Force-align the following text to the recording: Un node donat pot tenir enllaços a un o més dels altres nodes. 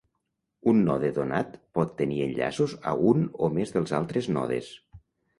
Un 0.69 0.77
node 0.85 1.09
donat 1.17 1.51
pot 1.79 1.91
tenir 1.99 2.17
enllaços 2.27 2.73
a 2.91 2.93
un 3.09 3.21
o 3.49 3.49
més 3.59 3.75
dels 3.75 3.93
altres 3.99 4.31
nodes. 4.39 4.71